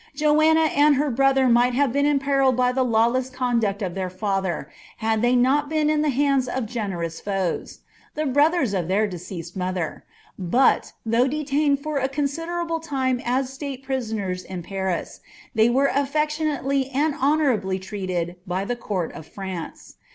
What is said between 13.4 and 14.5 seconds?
state prisoners